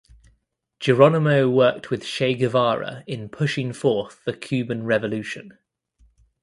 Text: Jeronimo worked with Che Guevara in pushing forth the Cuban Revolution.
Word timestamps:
Jeronimo 0.79 1.47
worked 1.53 1.91
with 1.91 2.03
Che 2.03 2.33
Guevara 2.33 3.03
in 3.05 3.29
pushing 3.29 3.71
forth 3.71 4.23
the 4.23 4.33
Cuban 4.35 4.83
Revolution. 4.83 5.59